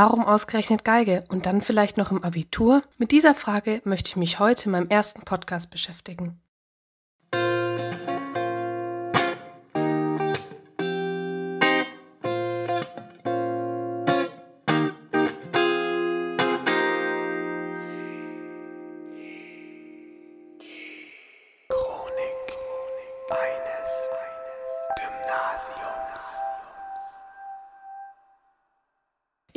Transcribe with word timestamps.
Warum 0.00 0.24
ausgerechnet 0.24 0.84
Geige 0.84 1.24
und 1.28 1.44
dann 1.44 1.60
vielleicht 1.60 1.96
noch 1.96 2.12
im 2.12 2.22
Abitur? 2.22 2.82
Mit 2.98 3.10
dieser 3.10 3.34
Frage 3.34 3.82
möchte 3.82 4.10
ich 4.10 4.16
mich 4.16 4.38
heute 4.38 4.66
in 4.66 4.70
meinem 4.70 4.88
ersten 4.90 5.22
Podcast 5.22 5.70
beschäftigen. 5.70 6.40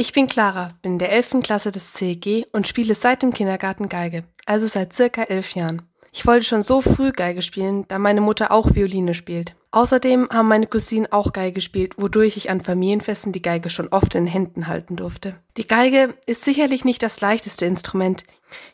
Ich 0.02 0.14
bin 0.14 0.26
Clara, 0.26 0.72
bin 0.82 0.94
in 0.94 0.98
der 0.98 1.12
11. 1.12 1.42
Klasse 1.44 1.72
des 1.72 1.94
CEG 1.94 2.48
und 2.54 2.68
spiele 2.68 2.96
seit 2.96 3.22
dem 3.22 3.36
Kindergarten 3.36 3.88
Geige, 3.88 4.24
also 4.48 4.66
seit 4.66 4.94
circa 4.94 5.22
elf 5.22 5.54
Jahren. 5.54 5.84
Ich 6.12 6.26
wollte 6.26 6.44
schon 6.44 6.64
so 6.64 6.82
früh 6.82 7.12
Geige 7.12 7.44
spielen, 7.44 7.88
da 7.88 8.00
meine 8.00 8.20
Mutter 8.20 8.52
auch 8.52 8.74
Violine 8.74 9.14
spielt. 9.14 9.54
Außerdem 9.74 10.28
haben 10.32 10.50
meine 10.50 10.68
Cousinen 10.68 11.12
auch 11.12 11.32
Geige 11.32 11.54
gespielt, 11.54 11.94
wodurch 11.98 12.36
ich 12.36 12.50
an 12.50 12.60
Familienfesten 12.60 13.32
die 13.32 13.42
Geige 13.42 13.70
schon 13.70 13.88
oft 13.88 14.16
in 14.16 14.28
Händen 14.28 14.68
halten 14.68 14.98
durfte. 14.98 15.36
Die 15.56 15.66
Geige 15.66 16.14
ist 16.26 16.44
sicherlich 16.44 16.84
nicht 16.84 17.02
das 17.02 17.22
leichteste 17.22 17.66
Instrument, 17.66 18.26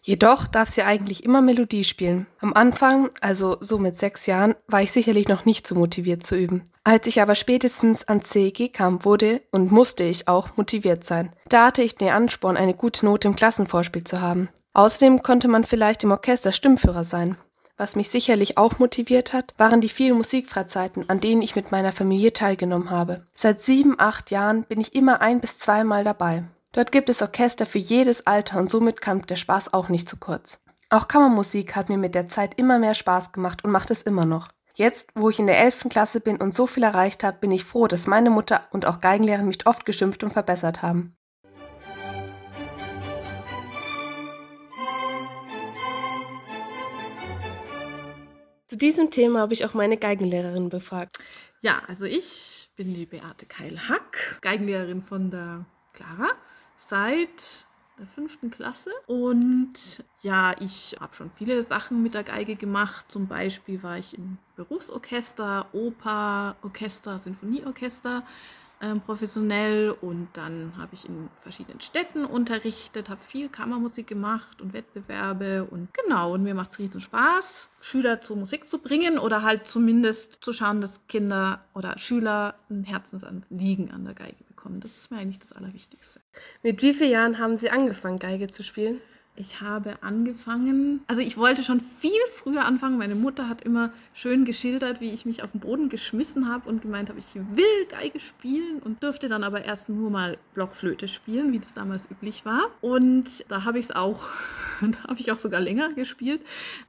jedoch 0.01 0.47
darf 0.47 0.69
sie 0.69 0.81
eigentlich 0.81 1.23
immer 1.23 1.43
Melodie 1.43 1.83
spielen. 1.83 2.25
Am 2.39 2.53
Anfang, 2.53 3.11
also 3.21 3.57
so 3.59 3.77
mit 3.77 3.95
sechs 3.95 4.25
Jahren, 4.25 4.55
war 4.67 4.81
ich 4.81 4.91
sicherlich 4.91 5.27
noch 5.27 5.45
nicht 5.45 5.67
so 5.67 5.75
motiviert 5.75 6.25
zu 6.25 6.35
üben. 6.35 6.63
Als 6.83 7.05
ich 7.05 7.21
aber 7.21 7.35
spätestens 7.35 8.07
an 8.07 8.23
CEG 8.23 8.73
kam, 8.73 9.05
wurde 9.05 9.41
und 9.51 9.71
musste 9.71 10.03
ich 10.03 10.27
auch 10.27 10.57
motiviert 10.57 11.03
sein. 11.03 11.29
Da 11.49 11.67
hatte 11.67 11.83
ich 11.83 11.95
den 11.95 12.09
Ansporn, 12.09 12.57
eine 12.57 12.73
gute 12.73 13.05
Note 13.05 13.27
im 13.27 13.35
Klassenvorspiel 13.35 14.03
zu 14.03 14.21
haben. 14.21 14.49
Außerdem 14.73 15.21
konnte 15.21 15.47
man 15.47 15.63
vielleicht 15.63 16.03
im 16.03 16.11
Orchester 16.11 16.51
Stimmführer 16.51 17.03
sein. 17.03 17.35
Was 17.77 17.95
mich 17.95 18.09
sicherlich 18.09 18.57
auch 18.57 18.79
motiviert 18.79 19.33
hat, 19.33 19.53
waren 19.57 19.81
die 19.81 19.89
vielen 19.89 20.17
Musikfreizeiten, 20.17 21.07
an 21.09 21.19
denen 21.19 21.43
ich 21.43 21.55
mit 21.55 21.71
meiner 21.71 21.91
Familie 21.91 22.33
teilgenommen 22.33 22.89
habe. 22.89 23.27
Seit 23.35 23.61
sieben, 23.61 23.99
acht 23.99 24.31
Jahren 24.31 24.63
bin 24.63 24.81
ich 24.81 24.95
immer 24.95 25.21
ein 25.21 25.39
bis 25.39 25.59
zweimal 25.59 26.03
dabei. 26.03 26.43
Dort 26.71 26.91
gibt 26.91 27.07
es 27.09 27.21
Orchester 27.21 27.67
für 27.67 27.77
jedes 27.77 28.25
Alter 28.25 28.59
und 28.59 28.71
somit 28.71 28.99
kam 28.99 29.25
der 29.27 29.35
Spaß 29.35 29.73
auch 29.73 29.89
nicht 29.89 30.09
zu 30.09 30.17
kurz. 30.17 30.59
Auch 30.89 31.07
Kammermusik 31.07 31.75
hat 31.75 31.89
mir 31.89 31.97
mit 31.97 32.15
der 32.15 32.27
Zeit 32.27 32.55
immer 32.55 32.79
mehr 32.79 32.95
Spaß 32.95 33.31
gemacht 33.31 33.63
und 33.63 33.71
macht 33.71 33.91
es 33.91 34.01
immer 34.01 34.25
noch. 34.25 34.47
Jetzt, 34.73 35.09
wo 35.13 35.29
ich 35.29 35.37
in 35.37 35.47
der 35.47 35.59
11. 35.59 35.87
Klasse 35.89 36.19
bin 36.19 36.37
und 36.37 36.53
so 36.53 36.65
viel 36.65 36.83
erreicht 36.83 37.23
habe, 37.23 37.37
bin 37.39 37.51
ich 37.51 37.63
froh, 37.63 37.87
dass 37.87 38.07
meine 38.07 38.29
Mutter 38.31 38.61
und 38.71 38.85
auch 38.85 39.01
Geigenlehrer 39.01 39.43
mich 39.43 39.65
oft 39.67 39.85
geschimpft 39.85 40.23
und 40.23 40.31
verbessert 40.31 40.81
haben. 40.81 41.15
Zu 48.67 48.75
diesem 48.75 49.11
Thema 49.11 49.39
habe 49.39 49.53
ich 49.53 49.65
auch 49.65 49.73
meine 49.73 49.95
Geigenlehrerin 49.95 50.67
befragt. 50.67 51.17
Ja, 51.61 51.81
also 51.87 52.03
ich 52.03 52.69
bin 52.75 52.93
die 52.93 53.05
Beate 53.05 53.45
Keil-Hack, 53.45 54.39
Geigenlehrerin 54.41 55.01
von 55.01 55.31
der 55.31 55.65
Clara, 55.93 56.31
seit 56.75 57.65
der 57.97 58.07
fünften 58.07 58.51
Klasse. 58.51 58.91
Und 59.07 60.03
ja, 60.21 60.53
ich 60.59 60.97
habe 60.99 61.15
schon 61.15 61.31
viele 61.31 61.63
Sachen 61.63 62.03
mit 62.03 62.13
der 62.13 62.25
Geige 62.25 62.57
gemacht. 62.57 63.05
Zum 63.09 63.27
Beispiel 63.27 63.81
war 63.83 63.97
ich 63.97 64.17
im 64.17 64.37
Berufsorchester, 64.57 65.67
Oper, 65.71 66.57
Orchester, 66.61 67.19
Sinfonieorchester 67.19 68.23
ähm, 68.81 69.01
professionell 69.01 69.89
und 69.89 70.29
dann 70.33 70.73
habe 70.77 70.93
ich 70.93 71.07
in 71.07 71.29
verschiedenen 71.39 71.81
Städten 71.81 72.25
unterrichtet, 72.25 73.09
habe 73.09 73.19
viel 73.21 73.49
Kammermusik 73.49 74.07
gemacht 74.07 74.61
und 74.61 74.73
Wettbewerbe 74.73 75.65
und 75.65 75.89
genau, 75.93 76.33
und 76.33 76.43
mir 76.43 76.53
macht 76.53 76.71
es 76.71 76.79
riesen 76.79 77.01
Spaß, 77.01 77.69
Schüler 77.81 78.21
zur 78.21 78.37
Musik 78.37 78.67
zu 78.67 78.79
bringen 78.79 79.17
oder 79.17 79.41
halt 79.41 79.67
zumindest 79.67 80.39
zu 80.41 80.53
schauen, 80.53 80.81
dass 80.81 81.07
Kinder 81.07 81.65
oder 81.73 81.97
Schüler 81.97 82.55
ein 82.69 82.83
Herzensanliegen 82.83 83.91
an 83.91 84.05
der 84.05 84.13
Geige 84.13 84.43
bekommen. 84.47 84.79
Das 84.79 84.95
ist 84.95 85.09
mir 85.11 85.17
eigentlich 85.17 85.39
das 85.39 85.53
Allerwichtigste. 85.53 86.21
Mit 86.61 86.81
wie 86.81 86.93
vielen 86.93 87.11
Jahren 87.11 87.39
haben 87.39 87.55
Sie 87.55 87.69
angefangen, 87.69 88.19
Geige 88.19 88.47
zu 88.47 88.63
spielen? 88.63 89.01
Ich 89.39 89.61
habe 89.61 90.01
angefangen, 90.01 91.01
also 91.05 91.21
ich 91.21 91.37
wollte 91.37 91.63
schon 91.63 91.79
viel 91.79 92.09
früher 92.31 92.65
anfangen. 92.65 92.97
Meine 92.97 93.13
Mutter 93.13 93.47
hat 93.47 93.61
immer 93.61 93.91
schön 94.15 94.45
geschildert, 94.45 94.99
wie 94.99 95.11
ich 95.11 95.27
mich 95.27 95.43
auf 95.43 95.51
den 95.51 95.59
Boden 95.59 95.89
geschmissen 95.89 96.49
habe 96.51 96.67
und 96.67 96.81
gemeint 96.81 97.09
habe, 97.09 97.19
ich 97.19 97.35
will 97.35 97.85
Geige 97.87 98.19
spielen 98.19 98.79
und 98.79 99.03
durfte 99.03 99.27
dann 99.27 99.43
aber 99.43 99.63
erst 99.63 99.89
nur 99.89 100.09
mal 100.09 100.39
Blockflöte 100.55 101.07
spielen, 101.07 101.51
wie 101.51 101.59
das 101.59 101.75
damals 101.75 102.09
üblich 102.09 102.45
war. 102.45 102.71
Und 102.81 103.45
da 103.49 103.63
habe 103.63 103.77
ich 103.77 103.85
es 103.85 103.91
auch, 103.91 104.25
da 104.81 105.03
habe 105.07 105.19
ich 105.19 105.31
auch 105.31 105.37
sogar 105.37 105.61
länger 105.61 105.93
gespielt. 105.93 106.41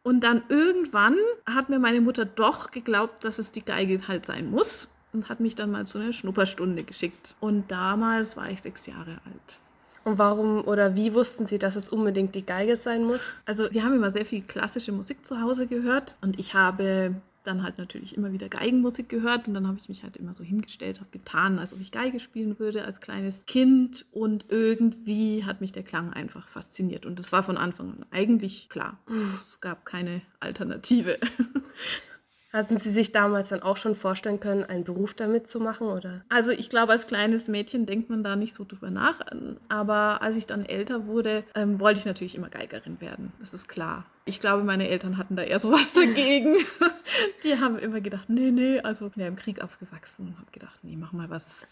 Und 0.03 0.25
dann 0.25 0.43
irgendwann 0.49 1.17
hat 1.45 1.69
mir 1.69 1.79
meine 1.79 2.01
Mutter 2.01 2.25
doch 2.25 2.71
geglaubt, 2.71 3.25
dass 3.25 3.39
es 3.39 3.53
die 3.53 3.63
Geige 3.63 3.99
halt 4.09 4.25
sein 4.25 4.51
muss 4.51 4.89
und 5.13 5.29
hat 5.29 5.41
mich 5.41 5.55
dann 5.55 5.71
mal 5.71 5.87
zu 5.87 5.99
einer 5.99 6.15
Schnupperstunde 6.15 6.83
geschickt. 6.83 7.37
Und 7.41 7.71
damals 7.71 8.39
war 8.39 8.49
ich 8.49 8.63
sechs 8.63 8.87
Jahre 8.87 9.21
alt. 9.27 9.61
Und 10.05 10.19
warum 10.19 10.67
oder 10.67 10.97
wie 10.97 11.15
wussten 11.15 11.47
Sie, 11.47 11.59
dass 11.59 11.77
es 11.77 11.89
unbedingt 11.89 12.35
die 12.35 12.47
Geige 12.47 12.77
sein 12.77 13.05
muss? 13.05 13.21
Also 13.45 13.69
wir 13.71 13.85
haben 13.85 13.95
immer 13.95 14.13
sehr 14.13 14.25
viel 14.25 14.43
klassische 14.43 14.93
Musik 14.93 15.27
zu 15.27 15.41
Hause 15.41 15.67
gehört 15.67 16.17
und 16.21 16.39
ich 16.39 16.55
habe 16.55 17.15
dann 17.45 17.63
halt 17.63 17.79
natürlich 17.79 18.17
immer 18.17 18.33
wieder 18.33 18.49
Geigenmusik 18.49 19.09
gehört 19.09 19.49
und 19.49 19.55
dann 19.55 19.67
habe 19.67 19.79
ich 19.79 19.89
mich 19.89 20.03
halt 20.03 20.17
immer 20.17 20.35
so 20.35 20.45
hingestellt, 20.45 21.01
habe 21.01 21.11
getan, 21.11 21.59
als 21.59 21.73
ob 21.73 21.81
ich 21.81 21.91
Geige 21.91 22.21
spielen 22.21 22.59
würde 22.59 22.85
als 22.85 23.01
kleines 23.01 23.47
Kind 23.47 24.05
und 24.13 24.47
irgendwie 24.49 25.45
hat 25.45 25.61
mich 25.61 25.73
der 25.73 25.83
Klang 25.83 26.13
einfach 26.13 26.47
fasziniert 26.47 27.07
und 27.07 27.19
das 27.19 27.33
war 27.33 27.43
von 27.43 27.57
Anfang 27.57 27.93
an 27.93 28.07
eigentlich 28.11 28.69
klar. 28.69 28.99
Es 29.37 29.61
gab 29.61 29.87
keine 29.87 30.21
Alternative. 30.41 31.19
Hatten 32.51 32.79
Sie 32.79 32.91
sich 32.91 33.13
damals 33.13 33.51
dann 33.51 33.63
auch 33.63 33.77
schon 33.77 33.95
vorstellen 33.95 34.41
können, 34.41 34.65
einen 34.65 34.85
Beruf 34.85 35.13
damit 35.13 35.49
zu 35.49 35.61
machen? 35.61 35.89
Oder? 35.89 36.25
Also 36.31 36.51
ich 36.51 36.71
glaube, 36.71 36.93
als 36.93 37.07
kleines 37.07 37.47
Mädchen 37.47 37.85
denkt 37.85 38.09
man 38.09 38.25
da 38.25 38.37
nicht 38.37 38.55
so 38.55 38.65
drüber 38.65 38.91
nach. 38.91 39.21
Aber 39.69 40.23
als 40.23 40.37
ich 40.37 40.47
dann 40.47 40.65
älter 40.65 41.07
wurde, 41.07 41.45
ähm, 41.55 41.79
wollte 41.79 42.01
ich 42.01 42.07
natürlich 42.07 42.35
immer 42.35 42.49
Geigerin 42.49 43.03
werden. 43.03 43.33
Das 43.39 43.53
ist 43.53 43.69
klar. 43.69 44.07
Ich 44.25 44.41
glaube, 44.41 44.65
meine 44.65 44.89
Eltern 44.89 45.19
hatten 45.19 45.37
da 45.37 45.43
eher 45.43 45.59
so 45.59 45.71
was 45.71 45.93
dagegen. 45.95 46.57
Die 47.45 47.61
haben 47.61 47.79
immer 47.79 48.01
gedacht, 48.01 48.31
nee, 48.31 48.51
nee, 48.51 48.81
also 48.81 49.09
ich 49.09 49.13
bin 49.13 49.23
ja 49.23 49.29
im 49.29 49.37
Krieg 49.37 49.63
aufgewachsen 49.63 50.29
und 50.29 50.39
habe 50.39 50.51
gedacht, 50.51 50.81
nee, 50.83 50.97
mach 50.97 51.13
mal 51.13 51.29
was, 51.29 51.67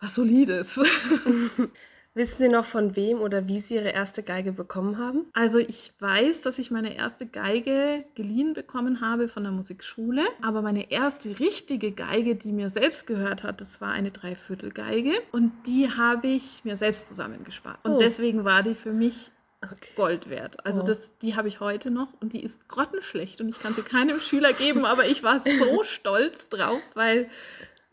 was 0.00 0.14
Solides. 0.14 0.80
Wissen 2.16 2.38
Sie 2.38 2.48
noch 2.48 2.64
von 2.64 2.94
wem 2.94 3.20
oder 3.20 3.48
wie 3.48 3.58
Sie 3.58 3.74
Ihre 3.74 3.90
erste 3.90 4.22
Geige 4.22 4.52
bekommen 4.52 4.98
haben? 4.98 5.26
Also 5.32 5.58
ich 5.58 5.92
weiß, 5.98 6.42
dass 6.42 6.60
ich 6.60 6.70
meine 6.70 6.96
erste 6.96 7.26
Geige 7.26 8.04
geliehen 8.14 8.54
bekommen 8.54 9.00
habe 9.00 9.26
von 9.26 9.42
der 9.42 9.50
Musikschule, 9.50 10.22
aber 10.40 10.62
meine 10.62 10.92
erste 10.92 11.40
richtige 11.40 11.90
Geige, 11.90 12.36
die 12.36 12.52
mir 12.52 12.70
selbst 12.70 13.08
gehört 13.08 13.42
hat, 13.42 13.60
das 13.60 13.80
war 13.80 13.90
eine 13.90 14.12
Dreiviertelgeige 14.12 15.12
und 15.32 15.52
die 15.66 15.90
habe 15.90 16.28
ich 16.28 16.64
mir 16.64 16.76
selbst 16.76 17.08
zusammengespart. 17.08 17.78
Und 17.82 17.94
oh. 17.94 17.98
deswegen 17.98 18.44
war 18.44 18.62
die 18.62 18.76
für 18.76 18.92
mich 18.92 19.32
Okay. 19.72 19.92
Gold 19.96 20.28
wert. 20.28 20.66
Also 20.66 20.82
oh. 20.82 20.84
das, 20.84 21.16
die 21.16 21.36
habe 21.36 21.48
ich 21.48 21.58
heute 21.58 21.90
noch 21.90 22.08
und 22.20 22.34
die 22.34 22.42
ist 22.42 22.68
grottenschlecht 22.68 23.40
und 23.40 23.48
ich 23.48 23.58
kann 23.58 23.72
sie 23.72 23.80
keinem 23.80 24.20
Schüler 24.20 24.52
geben, 24.52 24.84
aber 24.84 25.06
ich 25.06 25.22
war 25.22 25.40
so 25.40 25.82
stolz 25.84 26.50
drauf, 26.50 26.82
weil, 26.94 27.30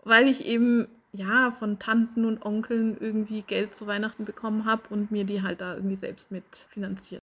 weil 0.03 0.27
ich 0.27 0.45
eben 0.45 0.89
ja, 1.13 1.51
von 1.51 1.79
Tanten 1.79 2.25
und 2.25 2.45
Onkeln 2.45 2.97
irgendwie 2.99 3.41
Geld 3.41 3.75
zu 3.75 3.87
Weihnachten 3.87 4.25
bekommen 4.25 4.65
habe 4.65 4.83
und 4.89 5.11
mir 5.11 5.25
die 5.25 5.41
halt 5.41 5.61
da 5.61 5.75
irgendwie 5.75 5.95
selbst 5.95 6.31
mit 6.31 6.45
finanziert. 6.69 7.21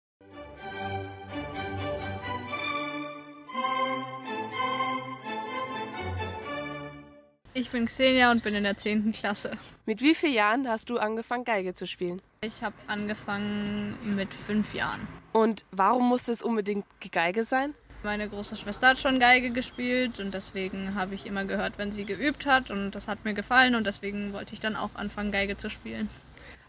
Ich 7.58 7.70
bin 7.70 7.86
Xenia 7.86 8.32
und 8.32 8.44
bin 8.44 8.54
in 8.54 8.64
der 8.64 8.76
10. 8.76 9.14
Klasse. 9.14 9.52
Mit 9.86 10.02
wie 10.02 10.14
vielen 10.14 10.34
Jahren 10.34 10.68
hast 10.68 10.90
du 10.90 10.98
angefangen, 10.98 11.46
Geige 11.46 11.74
zu 11.74 11.88
spielen? 11.88 12.22
Ich 12.42 12.62
habe 12.62 12.76
angefangen 12.88 13.98
mit 14.04 14.34
fünf 14.34 14.74
Jahren. 14.74 15.08
Und 15.32 15.64
warum 15.72 16.10
musste 16.10 16.34
es 16.34 16.42
unbedingt 16.42 16.86
Geige 17.14 17.44
sein? 17.44 17.74
Meine 18.06 18.30
große 18.30 18.56
Schwester 18.56 18.90
hat 18.90 19.00
schon 19.00 19.20
Geige 19.20 19.50
gespielt 19.50 20.20
und 20.20 20.32
deswegen 20.32 20.94
habe 20.94 21.16
ich 21.16 21.26
immer 21.26 21.44
gehört, 21.44 21.80
wenn 21.80 21.92
sie 21.92 22.06
geübt 22.06 22.46
hat 22.46 22.70
und 22.70 22.92
das 22.92 23.08
hat 23.08 23.26
mir 23.26 23.34
gefallen 23.34 23.74
und 23.74 23.88
deswegen 23.88 24.32
wollte 24.32 24.54
ich 24.54 24.60
dann 24.60 24.76
auch 24.76 24.92
anfangen, 24.94 25.32
Geige 25.32 25.58
zu 25.58 25.72
spielen. 25.72 26.08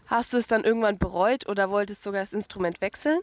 Hast 0.07 0.33
du 0.33 0.37
es 0.37 0.47
dann 0.47 0.63
irgendwann 0.63 0.97
bereut 0.97 1.47
oder 1.47 1.69
wolltest 1.69 2.01
sogar 2.01 2.21
das 2.21 2.33
Instrument 2.33 2.81
wechseln? 2.81 3.19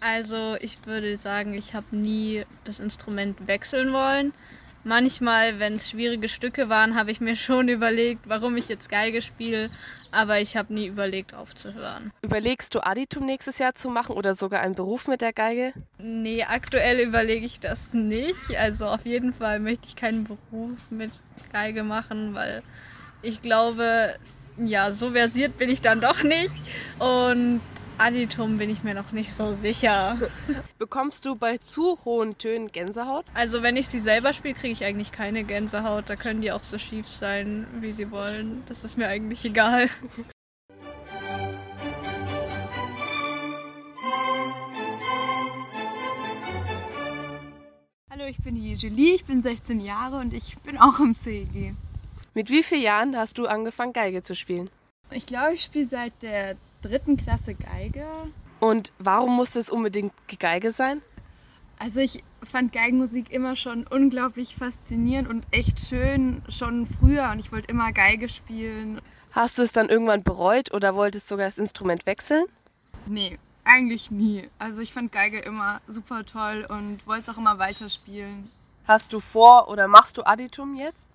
Also 0.00 0.56
ich 0.60 0.84
würde 0.84 1.16
sagen, 1.16 1.54
ich 1.54 1.72
habe 1.72 1.96
nie 1.96 2.44
das 2.64 2.80
Instrument 2.80 3.46
wechseln 3.46 3.94
wollen. 3.94 4.34
Manchmal, 4.84 5.60
wenn 5.60 5.74
es 5.76 5.90
schwierige 5.90 6.28
Stücke 6.28 6.68
waren, 6.68 6.96
habe 6.96 7.12
ich 7.12 7.20
mir 7.20 7.36
schon 7.36 7.68
überlegt, 7.68 8.28
warum 8.28 8.56
ich 8.56 8.68
jetzt 8.68 8.88
Geige 8.88 9.22
spiele, 9.22 9.70
aber 10.10 10.40
ich 10.40 10.56
habe 10.56 10.74
nie 10.74 10.86
überlegt 10.86 11.34
aufzuhören. 11.34 12.10
Überlegst 12.22 12.74
du 12.74 12.84
Aditum 12.84 13.24
nächstes 13.24 13.58
Jahr 13.58 13.74
zu 13.74 13.90
machen 13.90 14.16
oder 14.16 14.34
sogar 14.34 14.60
einen 14.60 14.74
Beruf 14.74 15.06
mit 15.06 15.20
der 15.20 15.32
Geige? 15.32 15.72
Nee, 15.98 16.44
aktuell 16.44 16.98
überlege 16.98 17.46
ich 17.46 17.60
das 17.60 17.94
nicht. 17.94 18.56
Also 18.58 18.86
auf 18.86 19.06
jeden 19.06 19.32
Fall 19.32 19.60
möchte 19.60 19.86
ich 19.86 19.94
keinen 19.94 20.24
Beruf 20.24 20.78
mit 20.90 21.12
Geige 21.52 21.84
machen, 21.84 22.34
weil 22.34 22.62
ich 23.22 23.40
glaube, 23.40 24.16
ja, 24.58 24.90
so 24.90 25.12
versiert 25.12 25.56
bin 25.58 25.70
ich 25.70 25.80
dann 25.80 26.00
doch 26.00 26.22
nicht. 26.24 26.60
Und 26.98 27.60
Aditum 27.98 28.58
bin 28.58 28.70
ich 28.70 28.82
mir 28.82 28.94
noch 28.94 29.12
nicht 29.12 29.34
so 29.34 29.54
sicher. 29.54 30.18
Bekommst 30.78 31.24
du 31.24 31.36
bei 31.36 31.58
zu 31.58 31.98
hohen 32.04 32.36
Tönen 32.38 32.68
Gänsehaut? 32.68 33.24
Also 33.34 33.62
wenn 33.62 33.76
ich 33.76 33.86
sie 33.88 34.00
selber 34.00 34.32
spiele, 34.32 34.54
kriege 34.54 34.72
ich 34.72 34.84
eigentlich 34.84 35.12
keine 35.12 35.44
Gänsehaut. 35.44 36.04
Da 36.08 36.16
können 36.16 36.40
die 36.40 36.50
auch 36.50 36.62
so 36.62 36.78
schief 36.78 37.06
sein, 37.06 37.66
wie 37.80 37.92
sie 37.92 38.10
wollen. 38.10 38.64
Das 38.68 38.82
ist 38.82 38.98
mir 38.98 39.08
eigentlich 39.08 39.44
egal. 39.44 39.88
Hallo, 48.10 48.24
ich 48.26 48.38
bin 48.38 48.56
die 48.56 48.74
Julie, 48.74 49.14
ich 49.14 49.24
bin 49.24 49.42
16 49.42 49.80
Jahre 49.80 50.18
und 50.18 50.34
ich 50.34 50.58
bin 50.58 50.76
auch 50.76 50.98
im 51.00 51.14
CEG. 51.14 51.74
Mit 52.34 52.50
wie 52.50 52.62
vielen 52.62 52.82
Jahren 52.82 53.16
hast 53.16 53.38
du 53.38 53.46
angefangen, 53.46 53.92
Geige 53.92 54.22
zu 54.22 54.34
spielen? 54.34 54.70
Ich 55.10 55.26
glaube, 55.26 55.54
ich 55.54 55.62
spiele 55.62 55.86
seit 55.86 56.22
der 56.22 56.56
dritten 56.82 57.16
Klasse 57.16 57.54
Geige. 57.54 58.06
Und 58.60 58.92
warum 58.98 59.34
musste 59.34 59.58
es 59.58 59.70
unbedingt 59.70 60.12
Geige 60.38 60.70
sein? 60.70 61.02
Also 61.78 62.00
ich 62.00 62.22
fand 62.44 62.72
Geigenmusik 62.72 63.32
immer 63.32 63.56
schon 63.56 63.86
unglaublich 63.86 64.54
faszinierend 64.54 65.28
und 65.28 65.44
echt 65.50 65.80
schön, 65.80 66.42
schon 66.48 66.86
früher 66.86 67.30
und 67.32 67.40
ich 67.40 67.50
wollte 67.50 67.68
immer 67.68 67.92
Geige 67.92 68.28
spielen. 68.28 69.00
Hast 69.32 69.58
du 69.58 69.62
es 69.62 69.72
dann 69.72 69.88
irgendwann 69.88 70.22
bereut 70.22 70.72
oder 70.74 70.94
wolltest 70.94 71.26
sogar 71.26 71.46
das 71.46 71.58
Instrument 71.58 72.06
wechseln? 72.06 72.44
Nee, 73.06 73.38
eigentlich 73.64 74.10
nie. 74.10 74.48
Also 74.58 74.80
ich 74.80 74.92
fand 74.92 75.10
Geige 75.10 75.40
immer 75.40 75.80
super 75.88 76.24
toll 76.24 76.66
und 76.68 77.04
wollte 77.06 77.30
es 77.30 77.34
auch 77.34 77.38
immer 77.40 77.58
weiterspielen. 77.58 78.50
Hast 78.86 79.12
du 79.12 79.20
vor 79.20 79.68
oder 79.68 79.88
machst 79.88 80.18
du 80.18 80.22
Additum 80.22 80.76
jetzt? 80.76 81.08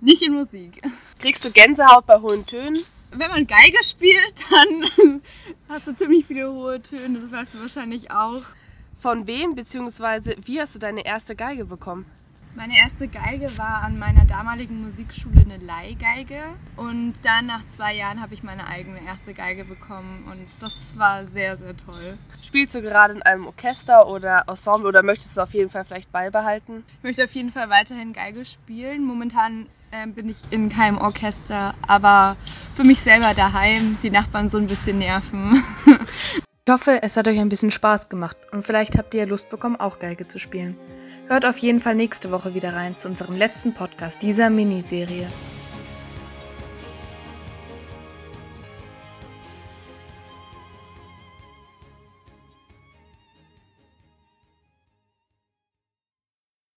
Nicht 0.00 0.22
in 0.22 0.34
Musik. 0.34 0.82
Kriegst 1.18 1.44
du 1.44 1.50
Gänsehaut 1.52 2.06
bei 2.06 2.20
hohen 2.20 2.46
Tönen? 2.46 2.84
Wenn 3.12 3.30
man 3.30 3.46
Geige 3.46 3.82
spielt, 3.82 4.34
dann 4.50 5.20
hast 5.68 5.86
du 5.86 5.94
ziemlich 5.94 6.26
viele 6.26 6.50
hohe 6.50 6.80
Töne, 6.80 7.20
das 7.20 7.32
weißt 7.32 7.54
du 7.54 7.60
wahrscheinlich 7.60 8.10
auch. 8.10 8.42
Von 8.96 9.26
wem 9.26 9.54
bzw. 9.54 10.36
wie 10.44 10.60
hast 10.60 10.74
du 10.74 10.78
deine 10.78 11.04
erste 11.04 11.34
Geige 11.34 11.64
bekommen? 11.64 12.06
Meine 12.56 12.76
erste 12.76 13.06
Geige 13.06 13.56
war 13.58 13.82
an 13.82 13.98
meiner 13.98 14.24
damaligen 14.24 14.82
Musikschule 14.82 15.40
eine 15.42 15.58
Leihgeige 15.58 16.42
und 16.76 17.14
dann 17.22 17.46
nach 17.46 17.64
zwei 17.68 17.94
Jahren 17.94 18.20
habe 18.20 18.34
ich 18.34 18.42
meine 18.42 18.66
eigene 18.66 19.00
erste 19.04 19.34
Geige 19.34 19.64
bekommen 19.64 20.24
und 20.30 20.48
das 20.58 20.98
war 20.98 21.26
sehr, 21.26 21.56
sehr 21.56 21.76
toll. 21.76 22.18
Spielst 22.42 22.74
du 22.74 22.82
gerade 22.82 23.14
in 23.14 23.22
einem 23.22 23.46
Orchester 23.46 24.08
oder 24.08 24.44
Ensemble 24.48 24.88
oder 24.88 25.04
möchtest 25.04 25.36
du 25.36 25.42
auf 25.42 25.54
jeden 25.54 25.70
Fall 25.70 25.84
vielleicht 25.84 26.10
beibehalten? 26.10 26.84
Ich 26.98 27.04
möchte 27.04 27.24
auf 27.24 27.32
jeden 27.32 27.52
Fall 27.52 27.70
weiterhin 27.70 28.12
Geige 28.12 28.44
spielen. 28.44 29.04
Momentan 29.04 29.66
äh, 29.90 30.06
bin 30.06 30.28
ich 30.28 30.38
in 30.50 30.68
keinem 30.68 30.98
Orchester, 30.98 31.74
aber 31.86 32.36
für 32.74 32.84
mich 32.84 33.00
selber 33.00 33.34
daheim 33.34 33.98
die 34.02 34.10
Nachbarn 34.10 34.48
so 34.48 34.58
ein 34.58 34.66
bisschen 34.66 34.98
nerven. 34.98 35.62
Ich 36.66 36.72
hoffe, 36.72 37.02
es 37.02 37.16
hat 37.16 37.26
euch 37.26 37.40
ein 37.40 37.48
bisschen 37.48 37.72
Spaß 37.72 38.08
gemacht 38.08 38.36
und 38.52 38.64
vielleicht 38.64 38.96
habt 38.96 39.12
ihr 39.14 39.26
Lust 39.26 39.48
bekommen, 39.48 39.74
auch 39.74 39.98
Geige 39.98 40.28
zu 40.28 40.38
spielen. 40.38 40.76
Hört 41.26 41.44
auf 41.44 41.58
jeden 41.58 41.80
Fall 41.80 41.96
nächste 41.96 42.30
Woche 42.30 42.54
wieder 42.54 42.74
rein 42.74 42.96
zu 42.96 43.08
unserem 43.08 43.34
letzten 43.34 43.74
Podcast 43.74 44.22
dieser 44.22 44.50
Miniserie. 44.50 45.26